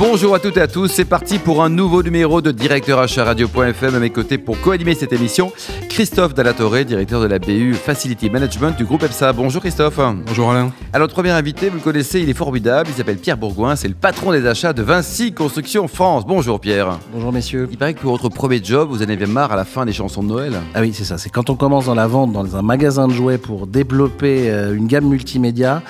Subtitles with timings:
[0.00, 3.22] Bonjour à toutes et à tous, c'est parti pour un nouveau numéro de Directeur Achat
[3.22, 3.94] Radio.fm.
[3.94, 5.52] À mes côtés pour co-animer cette émission,
[5.90, 9.34] Christophe Dallatoré, directeur de la BU Facility Management du groupe EPSA.
[9.34, 10.00] Bonjour Christophe.
[10.26, 10.72] Bonjour Alain.
[10.94, 13.88] Alors notre premier invité, vous le connaissez, il est formidable, il s'appelle Pierre Bourgoin, c'est
[13.88, 16.24] le patron des achats de Vinci Construction France.
[16.26, 16.98] Bonjour Pierre.
[17.12, 17.68] Bonjour messieurs.
[17.70, 19.92] Il paraît que pour votre premier job, vous en avez marre à la fin des
[19.92, 20.54] chansons de Noël.
[20.72, 23.12] Ah oui, c'est ça, c'est quand on commence dans la vente dans un magasin de
[23.12, 25.82] jouets pour développer euh, une gamme multimédia.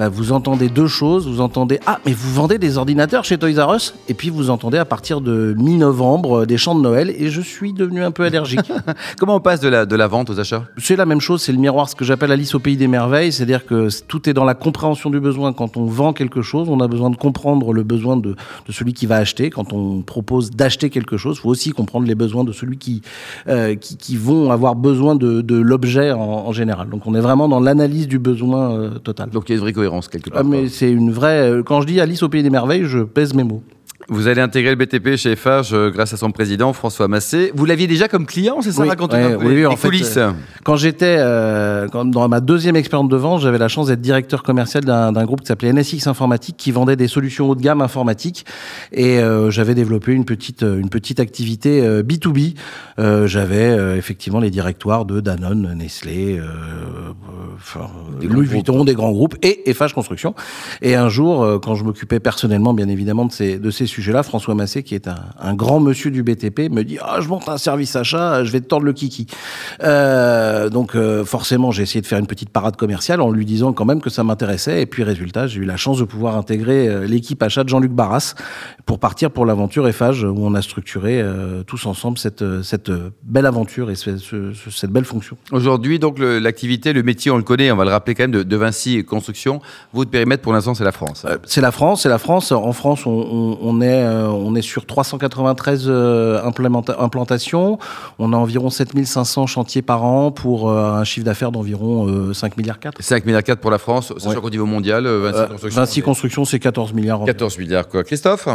[0.00, 1.28] Bah, vous entendez deux choses.
[1.28, 4.48] Vous entendez Ah, mais vous vendez des ordinateurs chez Toys R Us Et puis vous
[4.48, 8.10] entendez à partir de mi-novembre euh, des chants de Noël et je suis devenu un
[8.10, 8.72] peu allergique.
[9.18, 10.64] Comment on passe de la, de la vente aux achats?
[10.78, 13.30] C'est la même chose, c'est le miroir, ce que j'appelle Alice au pays des merveilles.
[13.30, 15.52] C'est-à-dire que tout est dans la compréhension du besoin.
[15.52, 18.36] Quand on vend quelque chose, on a besoin de comprendre le besoin de,
[18.66, 19.50] de celui qui va acheter.
[19.50, 23.02] Quand on propose d'acheter quelque chose, il faut aussi comprendre les besoins de celui qui,
[23.48, 26.88] euh, qui, qui, vont avoir besoin de, de l'objet en, en, général.
[26.88, 29.28] Donc on est vraiment dans l'analyse du besoin euh, total.
[29.28, 30.40] Donc il y a une vraie cohérence quelque part.
[30.40, 31.50] Ah, mais c'est une vraie.
[31.50, 33.62] euh, Quand je dis Alice au pays des merveilles, je pèse mes mots.
[34.12, 37.52] Vous allez intégrer le BTP chez euh, grâce à son président François Massé.
[37.54, 40.16] Vous l'aviez déjà comme client, c'est ça Oui, Racontez-nous ouais, oui, en fait, coulisses.
[40.16, 40.32] euh,
[40.64, 44.84] Quand j'étais euh, dans ma deuxième expérience de vente, j'avais la chance d'être directeur commercial
[44.84, 48.46] d'un groupe qui s'appelait NSX Informatique, qui vendait des solutions haut de gamme informatiques.
[48.90, 52.54] Et euh, j'avais développé une petite une petite activité euh, B2B.
[52.98, 56.40] Euh, j'avais effectivement les directoires de Danone, Nestlé,
[58.22, 60.34] Louis Vuitton, des grands groupes et FH Construction.
[60.82, 64.54] Et un jour, quand je m'occupais personnellement, bien évidemment, de ces, de ces sujets-là, François
[64.54, 67.58] Massé, qui est un, un grand monsieur du BTP, me dit Ah, je monte un
[67.58, 69.26] service achat, je vais te tordre le kiki.
[69.82, 73.72] Euh, donc, euh, forcément, j'ai essayé de faire une petite parade commerciale en lui disant
[73.72, 74.82] quand même que ça m'intéressait.
[74.82, 77.92] Et puis, résultat, j'ai eu la chance de pouvoir intégrer euh, l'équipe achat de Jean-Luc
[77.92, 78.34] Barras
[78.86, 82.90] pour partir pour l'aventure FH, où on a structuré euh, tous ensemble cette, cette
[83.22, 85.36] belle aventure et ce- ce- ce- cette belle fonction.
[85.52, 88.42] Aujourd'hui, donc l'activité, le métier, on le connaît, on va le rappeler quand même, de,
[88.42, 89.60] de Vinci Construction.
[89.92, 91.26] Votre périmètre pour l'instant, c'est la France.
[91.44, 92.52] C'est la France, c'est la France.
[92.52, 96.40] En France, on, on- on est, euh, on est sur 393 euh,
[96.98, 97.78] implantations.
[98.18, 102.56] On a environ 7500 chantiers par an pour euh, un chiffre d'affaires d'environ euh, 5
[102.56, 103.02] milliards 4.
[103.02, 104.40] 5 milliards 4 pour la France, sachant Ouais.
[104.40, 105.80] qu'au niveau mondial, euh, Vinci Euh, Construction.
[105.80, 107.20] Vinci c'est Construction, c'est 14 milliards.
[107.22, 107.26] environ.
[107.34, 108.04] 14 milliards, quoi.
[108.04, 108.48] Christophe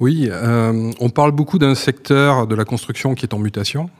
[0.00, 3.90] Oui, euh, on parle beaucoup d'un secteur de la construction qui est en mutation.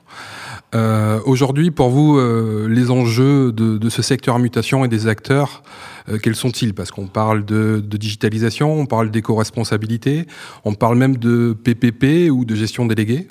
[0.75, 5.62] Euh, Aujourd'hui, pour vous, euh, les enjeux de, ce secteur mutation et des acteurs,
[6.08, 6.75] euh, quels sont-ils?
[6.75, 10.26] Parce qu'on parle de, digitalisation, on parle d'éco-responsabilité,
[10.64, 13.26] on parle même de PPP ou de gestion déléguée.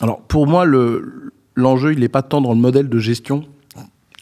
[0.00, 3.44] Alors, pour moi, le- l'enjeu, il n'est pas tant dans le modèle de gestion.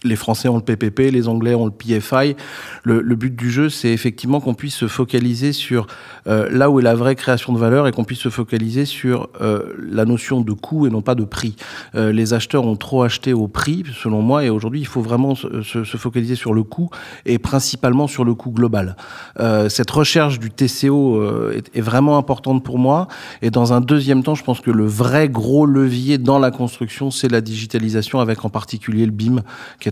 [0.03, 2.37] Les Français ont le PPP, les Anglais ont le PFI.
[2.84, 5.87] Le, but du jeu, c'est effectivement qu'on puisse se focaliser sur
[6.27, 9.28] euh, là où est la vraie création de valeur et qu'on puisse se focaliser sur
[9.41, 11.55] euh, la notion de coût et non pas de prix.
[11.94, 15.34] Euh, les acheteurs ont trop acheté au prix, selon moi, et aujourd'hui, il faut vraiment
[15.34, 16.88] se, se- se focaliser sur le coût
[17.27, 18.97] et principalement sur le coût global.
[19.69, 23.09] Cette recherche du TCO est, vraiment importante pour moi.
[23.43, 27.11] Et dans un deuxième temps, je pense que le vrai gros levier dans la construction,
[27.11, 29.43] c'est la digitalisation, avec en particulier le BIM,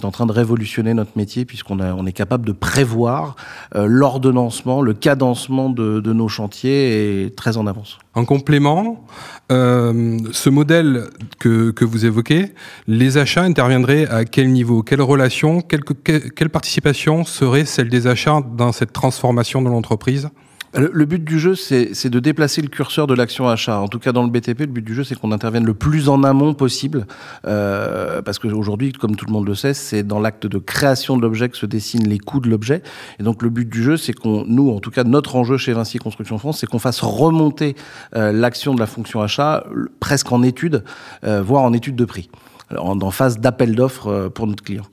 [0.05, 3.37] en train de révolutionner notre métier, puisqu'on on est capable de prévoir
[3.75, 7.99] euh, l'ordonnancement, le cadencement de, nos chantiers et très en avance.
[8.15, 9.05] En complément,
[9.53, 11.05] euh, ce modèle
[11.39, 12.55] que, que vous évoquez,
[12.87, 14.83] les achats interviendraient à quel niveau?
[14.83, 20.31] Quelle relation quelle, quelle participation serait celle des achats dans cette transformation de l'entreprise?
[20.75, 23.79] Le, but du jeu, c'est de déplacer le curseur de l'action achat.
[23.79, 26.11] En tout cas, dans le BTP, le but du jeu, c'est qu'on intervienne le plus
[26.11, 27.07] en amont possible.
[27.47, 31.23] Euh, parce qu'aujourd'hui, comme tout le monde le sait, c'est dans l'acte de création de
[31.23, 32.83] l'objet que se dessinent les coûts de l'objet.
[33.19, 35.73] Et donc, le but du jeu, c'est qu'on, nous, en tout cas, notre enjeu chez
[35.73, 37.75] Vinci Construction France, c'est qu'on fasse remonter
[38.15, 39.65] euh, l'action de la fonction achat
[40.01, 40.85] presque en étude,
[41.25, 42.29] euh, voire en étude de prix,
[42.77, 44.85] en, en phase d'appel d'offres euh, pour notre client.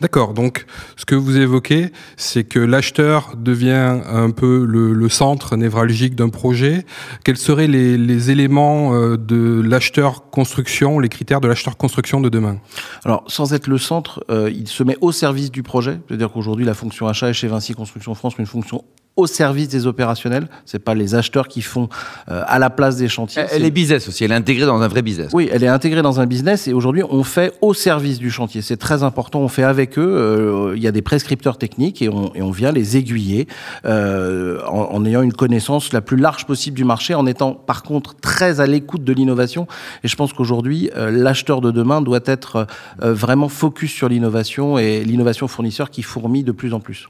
[0.00, 0.64] D'accord, donc
[0.96, 6.84] ce que vous évoquez, c'est que l'acheteur devient un peu le, centre névralgique d'un projet.
[7.24, 12.28] Quels seraient les, les éléments euh, de l'acheteur construction, les critères de l'acheteur construction de
[12.28, 12.58] demain?
[13.04, 15.98] Alors, sans être le centre, euh, il se met au service du projet.
[16.06, 18.84] C'est-à-dire qu'aujourd'hui, la fonction achat est chez Vinci Construction France une fonction
[19.18, 20.48] au service des opérationnels.
[20.64, 21.88] C'est pas les acheteurs qui font
[22.30, 23.42] euh, à la place des chantiers.
[23.52, 25.30] Elle est business aussi, elle est intégrée dans un vrai business.
[25.34, 28.62] oui, elle est intégrée dans un business et aujourd'hui, on fait au service du chantier.
[28.62, 29.40] C'est très important.
[29.40, 30.14] On fait avec eux.
[30.16, 33.48] euh, Il y a des prescripteurs techniques et on, et on vient les aiguiller
[33.84, 37.82] euh, en, en ayant une connaissance la plus large possible du marché, en étant par
[37.82, 39.66] contre très à l'écoute de l'innovation.
[40.04, 42.66] Et je pense qu'aujourd'hui, l'acheteur de demain doit être
[43.00, 47.08] vraiment focus sur l'innovation et l'innovation fournisseur qui fourmille de plus en plus.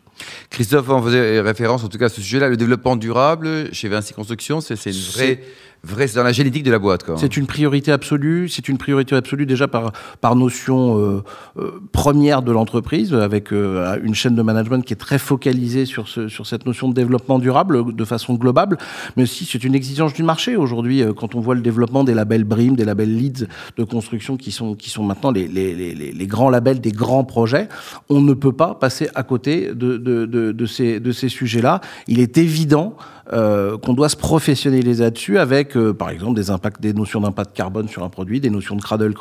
[0.51, 4.15] Christophe, on faisait référence en tout cas à ce sujet-là, le développement durable chez Vinci
[4.15, 5.41] Construction, c'est une vraie
[5.85, 7.05] vrai, c'est dans la génétique de la boîte.
[7.17, 8.49] C'est une priorité absolue.
[8.49, 11.23] C'est une priorité absolue déjà par, par notion euh,
[11.59, 16.09] euh, première de l'entreprise, avec euh, une chaîne de management qui est très focalisée sur,
[16.09, 18.77] sur cette notion de développement durable de façon globale.
[19.17, 21.03] Mais aussi, c'est une exigence du marché aujourd'hui.
[21.17, 24.75] quand on voit le développement des labels BRIM, des labels LEEDs de construction qui sont,
[24.75, 27.69] qui sont maintenant les, les, les, grands labels des grands projets,
[28.09, 31.78] on ne peut pas passer à côté de, de, de ces, de ces sujets-là.
[32.07, 32.97] Il est évident
[33.33, 36.41] euh, qu'on doit se professionnaliser là-dessus avec, euh, par exemple,
[36.81, 39.15] des notions d'impact carbone sur un produit, des notions de cradle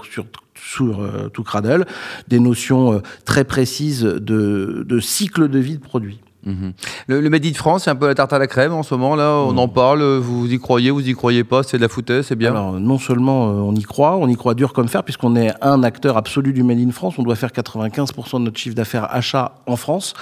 [0.55, 1.85] sur euh, tout cradle,
[2.27, 6.19] des notions très précises de cycle de vie de produit.
[6.47, 6.71] Mhm.
[7.07, 8.95] Le, le Made in France, c'est un peu la tarte à la crème en ce
[8.95, 9.33] moment là.
[9.33, 10.01] On en parle.
[10.01, 12.51] Vous y croyez, vous y croyez pas C'est de la foutaise, c'est bien.
[12.51, 15.51] Alors, non seulement euh, on y croit, on y croit dur comme fer, puisqu'on est
[15.61, 17.15] un acteur absolu du Made in France.
[17.17, 20.13] On doit faire 95% de notre chiffre d'affaires achat en France.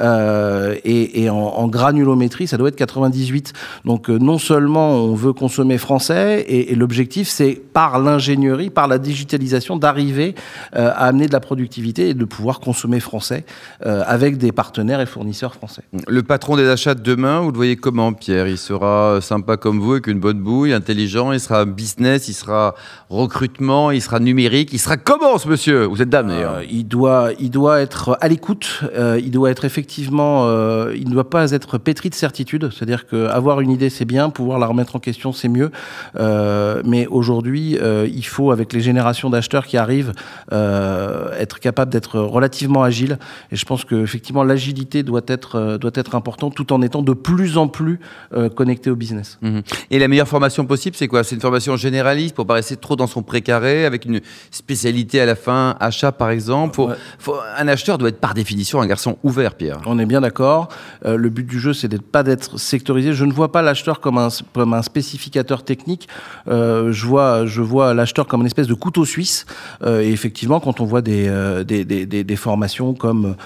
[0.00, 3.52] Euh, et et en, en granulométrie, ça doit être 98.
[3.84, 8.86] Donc, euh, non seulement on veut consommer français, et, et l'objectif, c'est par l'ingénierie, par
[8.86, 10.36] la digitalisation, d'arriver
[10.72, 13.44] à amener de la productivité et de pouvoir consommer français
[13.84, 15.71] avec des partenaires et fournisseurs français.
[16.08, 18.48] Le patron des achats de demain, vous le voyez comment, Pierre?
[18.48, 21.32] Il sera sympa comme vous, avec une bonne bouille, intelligent.
[21.32, 22.74] Il sera business, il sera
[23.10, 24.70] recrutement, il sera numérique.
[24.72, 26.56] Il sera comment, ce monsieur Vous êtes dame d'ailleurs.
[26.56, 28.82] Euh, il doit, il doit être à l'écoute.
[28.96, 32.70] euh, il doit être effectivement, euh, il ne doit pas être pétri de certitude.
[32.72, 35.70] C'est-à-dire qu'avoir une idée c'est bien, pouvoir la remettre en question c'est mieux.
[36.18, 40.12] Euh, mais aujourd'hui, euh, il faut avec les générations d'acheteurs qui arrivent
[40.52, 43.18] euh, être capable d'être relativement agile.
[43.50, 47.02] Et je pense que effectivement l'agilité doit être, euh, doit être importante, tout en étant
[47.02, 48.00] de plus en plus
[48.34, 49.38] euh, connecté au business.
[49.42, 49.62] Mhm.
[49.90, 51.24] Et la meilleure formation possible, c'est quoi?
[51.24, 54.20] C'est une formation généraliste pour pas rester trop dans son précaré, avec une
[54.50, 56.74] spécialité à la fin, achat par exemple?
[56.76, 56.94] Faut- Ouais.
[57.18, 59.80] faut- un acheteur doit être par définition un garçon ouvert, Pierre.
[59.86, 60.68] On est bien d'accord.
[61.06, 63.12] Euh, le but du jeu, c'est d'être pas d'être sectorisé.
[63.12, 66.08] Je ne vois pas l'acheteur comme un, comme un spécificateur technique.
[66.48, 69.46] Euh, je vois, je vois l'acheteur comme une espèce de couteau suisse.
[69.84, 71.30] Euh, et effectivement, quand on voit des,
[71.66, 73.36] des, des, des, formations comme,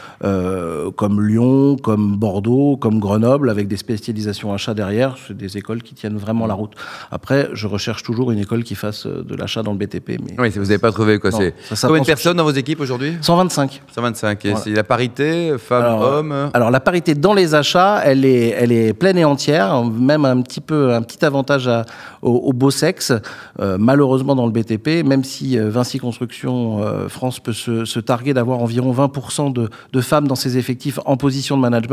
[0.96, 5.94] comme Lyon, comme Bordeaux, comme Grenoble, avec des spécialisations achat derrière, c'est des écoles qui
[5.94, 6.72] tiennent vraiment la route.
[7.10, 10.18] Après, je recherche toujours une école qui fasse euh, de l'achat dans le BTP.
[10.22, 11.30] Mais Oui, vous n'avez pas trouvé quoi.
[11.32, 13.14] C'est combien de personnes dans vos équipes aujourd'hui?
[13.20, 13.82] 125.
[13.94, 14.44] 125.
[14.44, 14.64] Et Voilà.
[14.64, 19.18] c'est la parité, femmes, Alors, la parité dans les achats, elle est, elle est pleine
[19.18, 21.84] et entière, même un petit peu un petit avantage à-
[22.22, 23.12] au, au beau sexe.
[23.60, 28.00] Euh, malheureusement dans le BTP, même si euh, Vinci Construction euh, France peut se, se
[28.00, 31.85] targuer d'avoir environ 20% de, de femmes dans ses effectifs en position de management.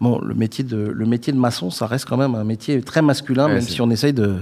[0.00, 3.00] Bon, le métier de le métier de maçon, ça reste quand même un métier très
[3.00, 4.34] masculin, Ouais, même si on essaye de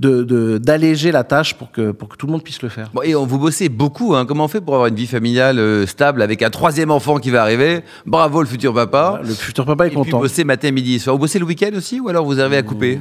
[0.00, 2.88] de- de- d'alléger la tâche pour que pour que tout le monde puisse le faire.
[2.94, 4.14] Bon, et on vous bossez beaucoup.
[4.16, 4.24] Hein.
[4.26, 7.30] Comment on fait pour avoir une vie familiale euh, stable avec un troisième enfant qui
[7.30, 7.82] va arriver?
[8.06, 9.20] Bravo le futur papa.
[9.22, 10.18] Le futur papa est Et puis content.
[10.20, 11.14] bosser matin, midi soir.
[11.14, 12.98] Vous bossez le week-end aussi ou alors vous arrivez à couper?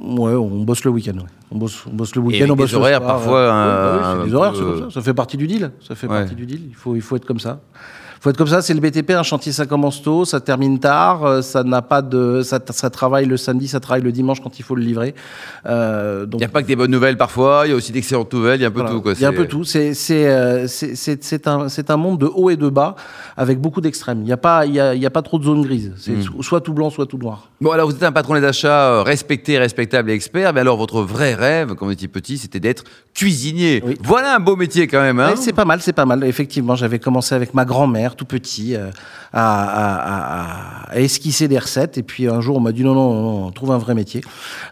[0.00, 1.14] Ouais, on bosse le week-end.
[1.16, 1.24] ouais.
[1.50, 3.98] On bosse, on bosse le week-end, on bosse le horaires soir, parfois, euh, un- ouais,
[3.98, 4.90] oui, c'est un des horaires, peu- ça.
[4.94, 5.70] Ça fait partie du deal.
[5.86, 6.60] Ça fait partie du deal.
[6.68, 7.60] Il faut, il faut être comme ça.
[8.22, 8.62] Il faut être comme ça.
[8.62, 9.10] C'est le BTP.
[9.10, 11.24] Un chantier, ça commence tôt, ça termine tard.
[11.24, 14.60] euh, Ça n'a pas de, ça, ça travaille le samedi, ça travaille le dimanche quand
[14.60, 15.16] il faut le livrer.
[15.66, 18.32] Euh, Il n'y a pas que des bonnes nouvelles parfois, il y a aussi d'excellentes
[18.32, 18.94] nouvelles, il y a un peu voilà.
[18.94, 19.00] tout.
[19.02, 19.14] Quoi.
[19.14, 19.64] Il y a un peu tout.
[19.64, 22.94] C'est c'est euh, c'est- c'est- c'est un c'est un monde de haut et de bas
[23.36, 24.18] avec beaucoup d'extrêmes.
[24.20, 25.92] Il n'y a pas il y a, il y a pas trop de zones grises.
[25.96, 26.42] C'est Hmm.
[26.42, 27.48] soit tout blanc, soit tout noir.
[27.60, 31.02] Bon, alors vous êtes un patron des achats respecté, respectable et expert, mais alors votre
[31.02, 32.84] vrai rêve, quand vous étiez petit, c'était d'être
[33.14, 33.82] cuisinier.
[33.84, 33.96] Oui.
[34.04, 35.18] Voilà un beau métier quand même.
[35.20, 36.22] Hein c'est pas mal, c'est pas mal.
[36.24, 38.90] Effectivement, j'avais commencé avec ma grand-mère, tout petit, euh,
[39.32, 41.98] à, à- à- à esquisser des recettes.
[41.98, 44.22] Et puis un jour, on m'a dit non, non, non, trouve un vrai métier.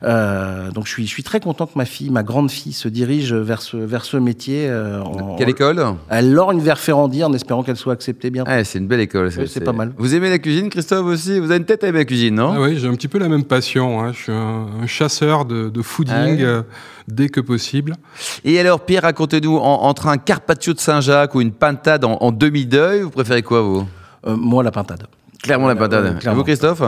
[0.02, 2.88] Euh, donc je suis, je suis très content que ma fille, ma grande fille, se
[2.88, 4.66] dirige vers ce, vers ce métier.
[4.68, 5.84] euh, en- Quelle école?
[6.08, 8.30] Elle lorgne vers Ferrandi en espérant qu'elle soit acceptée.
[8.30, 9.30] Ouais, C'est une belle école.
[9.36, 9.92] Oui, c'est pas mal.
[9.96, 11.38] Vous aimez la cuisine, Christophe aussi?
[11.38, 12.52] Vous avez une tête à aimer la cuisine, non?
[12.54, 14.00] Ah oui, j'ai un petit peu la même passion.
[14.02, 14.12] hein.
[14.12, 16.62] Je suis un, un chasseur de, de fooding Ah ouais euh,
[17.08, 17.96] dès que possible.
[18.44, 22.30] Et alors, Pierre, racontez-nous, en- entre un carpaccio de Saint-Jacques ou une pintade en, en
[22.30, 23.86] demi-deuil, vous préférez quoi, vous?
[24.26, 25.06] Euh, moi, la pintade.
[25.42, 26.18] Clairement la pintade.
[26.24, 26.82] Et vous, Christophe?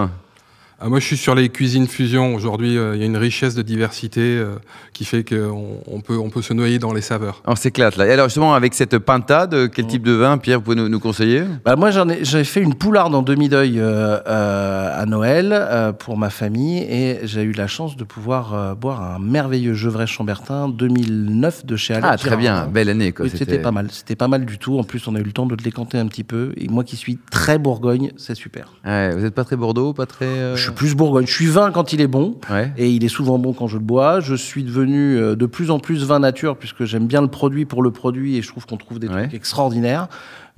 [0.84, 2.34] Ah, moi, je suis sur les cuisines fusion.
[2.34, 4.56] Aujourd'hui, euh, il y a une richesse de diversité euh,
[4.92, 7.40] qui fait qu'on on peut, on peut se noyer dans les saveurs.
[7.46, 8.08] On s'éclate là.
[8.08, 10.98] Et alors, justement, avec cette pintade, quel type de vin, Pierre, vous pouvez nous, nous
[10.98, 11.44] conseiller?
[11.64, 15.92] Bah, moi, j'en ai, j'avais fait une poularde en demi-deuil euh, euh, à Noël euh,
[15.92, 20.08] pour ma famille et j'ai eu la chance de pouvoir euh, boire un merveilleux Gevrey
[20.08, 23.12] Chambertin 2009 de chez Alain Ah, très bien, belle année.
[23.12, 23.26] Quoi.
[23.26, 24.80] Oui, C'était pas mal, c'était pas mal du tout.
[24.80, 26.52] En plus, on a eu le temps de le décanter un petit peu.
[26.56, 28.72] Et moi qui suis très Bourgogne, c'est super.
[28.84, 30.24] Ouais, vous n'êtes pas très Bordeaux, pas très.
[30.24, 31.26] euh, Je suis plus Bourgogne.
[31.26, 32.36] Je suis vin quand il est bon.
[32.50, 32.72] Ouais.
[32.76, 34.20] Et il est souvent bon quand je le bois.
[34.20, 37.64] Je suis devenu euh, de plus en plus vin nature puisque j'aime bien le produit
[37.64, 39.22] pour le produit et je trouve qu'on trouve des Ouais.
[39.22, 40.08] trucs extraordinaires.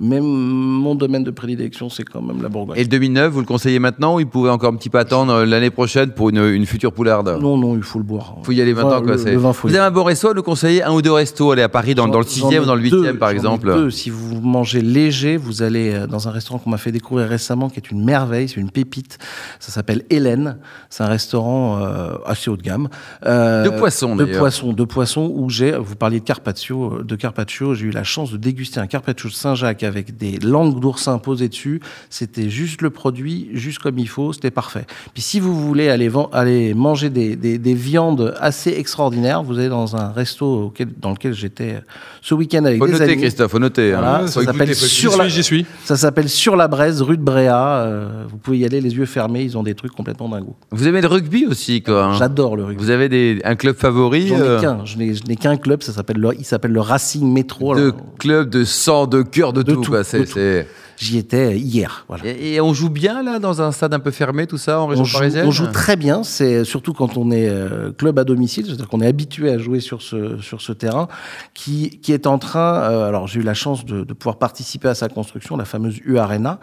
[0.00, 2.76] Mais mon domaine de prédilection, c'est quand même la Bourgogne.
[2.76, 5.32] Et le 2009, vous le conseillez maintenant ou il pouvait encore un petit peu attendre
[5.32, 7.38] euh, l'année prochaine pour une, une future poularde?
[7.40, 8.34] Non, non, il faut le boire.
[8.40, 8.96] Il faut y aller maintenant.
[8.96, 10.82] Enfin, quoi, le- le vin, faut vous y avez un bon resto nous conseiller?
[10.82, 12.74] Un ou deux restos Allez, à Paris, dans, dans le J'en- 6e j'en ou dans
[12.74, 13.90] le ai 8e, deux, par exemple deux.
[13.90, 17.68] Si vous mangez léger, vous allez euh, dans un restaurant qu'on m'a fait découvrir récemment,
[17.70, 19.18] qui est une merveille, c'est une pépite.
[19.60, 20.58] Ça s'appelle Hélène.
[20.90, 22.88] C'est un restaurant euh, assez haut de gamme.
[23.26, 24.40] Euh, De poisson, De d'ailleurs.
[24.40, 25.30] poisson, de poisson.
[25.32, 27.74] Où j'ai, vous parliez de carpaccio, de carpaccio.
[27.74, 31.48] J'ai eu la chance de déguster un carpaccio de Saint-Jacques avec des langues d'oursin posées
[31.48, 31.80] dessus.
[32.10, 34.32] C'était juste le produit, juste comme il faut.
[34.32, 34.86] C'était parfait.
[35.12, 39.96] Puis si vous voulez aller, manger des, des- des viandes assez extraordinaires, vous allez dans
[39.96, 41.82] un resto auquel- dans lequel j'étais
[42.22, 43.16] ce week-end avec Faut des noter, amis.
[43.18, 43.90] Christophe, faut noter.
[43.92, 47.16] Voilà, ça faut s'appelle sur la, J'y suis, j'y ça s'appelle sur la Braise, rue
[47.16, 47.78] de Bréa.
[47.78, 49.42] Euh, vous pouvez y aller les yeux fermés.
[49.42, 50.56] Ils ont des trucs complètement dingos.
[50.70, 52.04] Vous aimez le rugby aussi, quoi.
[52.04, 52.14] hein?
[52.18, 52.82] J'adore le rugby.
[52.82, 54.84] Vous avez des, un club favori J'en euh, ai qu'un.
[54.84, 55.82] Je n'ai qu'un club.
[55.82, 57.74] Ça s'appelle le, il s'appelle le Racing Métro.
[57.74, 59.82] de Alors, club, de sang, de cœur, de, De tout.
[59.82, 60.04] tout, quoi.
[60.04, 60.32] C'est- de tout.
[60.34, 62.04] c'est- J'y étais hier.
[62.06, 62.24] Voilà.
[62.24, 64.86] Et, et on joue bien là dans un stade un peu fermé, tout ça, en
[64.86, 68.16] région On joue, parisienne on joue très bien, c'est surtout quand on est euh, club
[68.20, 71.08] à domicile, c'est-à-dire qu'on est habitué à jouer sur ce, sur ce terrain,
[71.52, 74.86] qui, qui est en train, euh, alors j'ai eu la chance de, de pouvoir participer
[74.86, 76.60] à sa construction, la fameuse U Arena,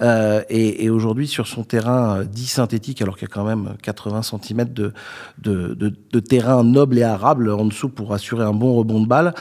[0.00, 3.74] euh, et, et aujourd'hui sur son terrain dit synthétique, alors qu'il y a quand même
[3.82, 4.94] 80 cm de,
[5.42, 9.06] de, de, de terrain noble et arable en dessous pour assurer un bon rebond de
[9.06, 9.34] balle,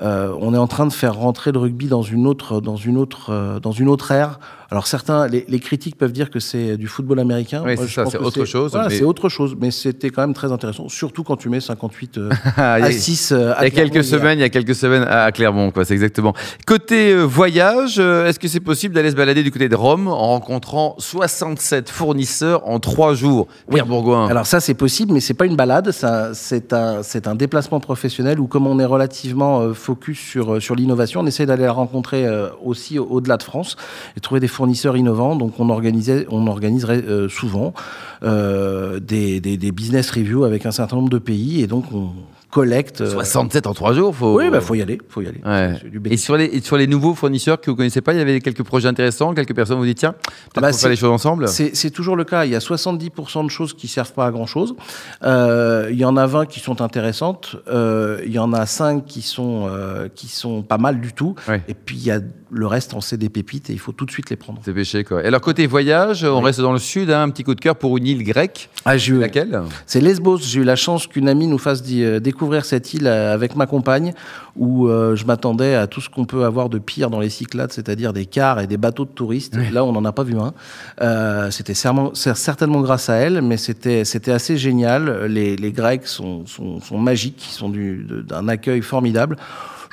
[0.00, 3.30] on est en train de faire rentrer le rugby dans une autre, dans une autre,
[3.30, 4.38] euh, dans une autre ère.
[4.74, 7.62] Alors certains, les, les critiques peuvent dire que c'est du football américain.
[7.64, 10.34] Oui, c'est ça, c'est autre chose, Voilà, mais- c'est autre chose, mais c'était quand même
[10.34, 13.60] très intéressant, surtout quand tu mets 58 euh, il y a- à 6 euh, à
[13.60, 14.18] Il y a Clermont quelques hier.
[14.18, 15.84] semaines, il y a quelques semaines à Clermont, quoi.
[15.84, 16.34] C'est exactement.
[16.66, 20.16] Côté euh, voyage, est-ce que c'est possible d'aller se balader du côté de Rome en
[20.30, 23.46] rencontrant 67 fournisseurs en trois jours?
[23.70, 24.26] Pierre Bourgoin.
[24.26, 27.78] Alors ça c'est possible, mais c'est pas une balade, ça, c'est un, c'est un déplacement
[27.78, 32.26] professionnel où comme on est relativement focus sur, sur l'innovation, on essaie d'aller la rencontrer
[32.64, 33.76] aussi au- au-delà de France
[34.16, 35.36] et trouver des fournisseurs innovants.
[35.36, 37.74] Donc on organisait, on organiserait euh, souvent
[38.22, 42.10] euh, des, des, des business reviews avec un certain nombre de pays et donc on
[42.54, 43.00] collecte.
[43.00, 44.38] euh, 67 en trois jours, faut.
[44.38, 45.40] Oui, bah faut y aller, faut y aller.
[45.44, 45.76] Ouais.
[46.10, 48.40] Et sur les, et sur les nouveaux fournisseurs que vous connaissez pas, il y avait
[48.40, 51.48] quelques projets intéressants, quelques personnes vous dites tiens, peut-être bah, qu'on faire les choses ensemble.
[51.48, 52.44] C'est c'est toujours le cas.
[52.44, 54.76] Il y a 70% de choses qui servent pas à grand chose.
[55.24, 57.56] Euh, il y en a 20 qui sont intéressantes.
[57.68, 61.34] Euh, il y en a 5 qui sont, euh, qui sont pas mal du tout.
[61.48, 61.60] Ouais.
[61.66, 62.20] Et puis il y a
[62.54, 64.60] le reste, on sait des pépites et il faut tout de suite les prendre.
[64.64, 65.22] C'est péché quoi.
[65.22, 67.76] Et alors côté voyage, on reste dans le sud, hein, un petit coup de cœur
[67.76, 68.70] pour une île grecque.
[68.84, 70.38] Ah, eu- Laquelle C'est Lesbos.
[70.38, 73.66] J'ai eu la chance qu'une amie nous fasse euh, découvrir cette île euh, avec ma
[73.66, 74.12] compagne,
[74.56, 77.72] où euh, je m'attendais à tout ce qu'on peut avoir de pire dans les Cyclades,
[77.72, 79.56] c'est-à-dire des cars et des bateaux de touristes.
[79.72, 80.54] Là, on n'en a pas vu un.
[81.02, 85.24] Euh, c'était certainement grâce à elle, mais c'était c'était assez génial.
[85.26, 89.36] Les, les Grecs sont, sont, sont magiques, ils sont du- d'un accueil formidable.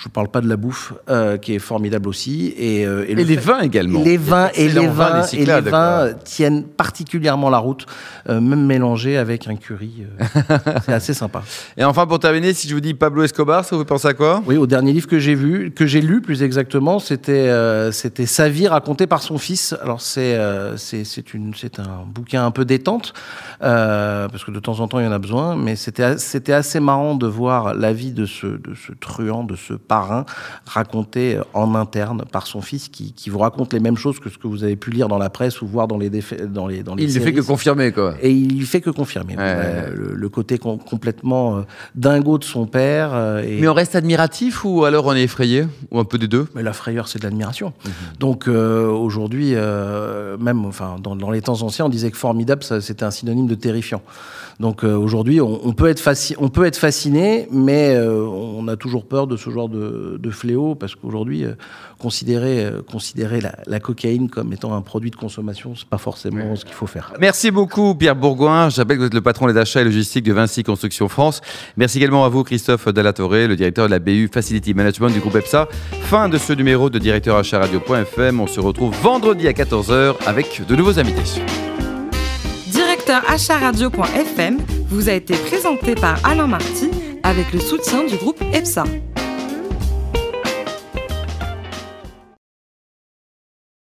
[0.02, 2.56] Je ne parle pas de la bouffe, euh, qui est formidable aussi.
[2.58, 4.02] Et, euh, Et le les vins également.
[4.04, 7.86] les vins et les vins et les tiennent particulièrement la route,
[8.28, 10.06] euh, même mélangés avec un curry.
[10.86, 11.44] c'est assez sympa.
[11.78, 14.16] Et enfin pour terminer, si je vous dis Pablo Escobar, ça vous fait penser à
[14.16, 14.42] quoi?
[14.48, 17.52] Oui, au dernier livre que j'ai vu, que j'ai lu plus exactement, c'était
[17.92, 19.76] c'était sa vie racontée par son fils.
[19.84, 20.36] Alors c'est
[20.78, 23.14] c'est c'est une c'est un bouquin un peu détente
[23.60, 27.14] parce que de temps en temps il y en a besoin, mais c'était assez marrant
[27.14, 30.24] de voir la vie de ce de ce truand, de ce parrain
[30.66, 34.38] racontée en interne par son fils qui, qui vous raconte les mêmes choses que ce
[34.38, 36.10] que vous avez pu lire dans la presse ou voir dans les
[36.60, 38.14] dans les dans les Il ne fait que confirmer quoi.
[38.22, 39.90] Et il fait que confirmer Ouais.
[39.94, 41.62] Le, le côté com- complètement euh,
[41.96, 43.10] dingo de son père.
[43.14, 43.60] euh, et...
[43.60, 45.66] Mais on reste admiratif ou alors on est effrayé?
[45.92, 46.46] Ou un peu des deux?
[46.56, 47.74] Mais la frayeur, c'est de l'admiration.
[47.84, 47.92] Mhm.
[48.20, 52.64] Donc euh, aujourd'hui, euh, même enfin, dans, dans les temps anciens, on disait que formidable,
[52.88, 54.02] c'était un synonyme de terrifiant.
[54.60, 56.02] Donc euh, aujourd'hui, on, on peut être
[56.46, 58.24] on peut être fasciné, mais euh,
[58.60, 61.54] on a toujours peur de ce genre de, de fléau parce qu'aujourd'hui, euh,
[62.00, 66.56] considérer, euh, considérer la, la cocaïne comme étant un produit de consommation, c'est pas forcément
[66.56, 67.14] ce qu'il faut faire.
[67.20, 68.70] Merci beaucoup Pierre Bourgoin.
[68.70, 71.42] Je rappelle que vous êtes le patron des achats et logistiques de Vinci Construction France.
[71.78, 75.36] Merci également à vous Christophe Dallatoré, le directeur de la BU Facility Management du groupe
[75.36, 75.68] EPSA.
[76.04, 78.40] Fin de ce numéro de directeur achat radio.fm.
[78.40, 81.42] On se retrouve vendredi à 14h avec de nouveaux invités.
[82.68, 84.58] Directeur acharadio.fm
[84.90, 86.90] vous a été présenté par Alain Marty
[87.24, 88.84] avec le soutien du groupe EPSA.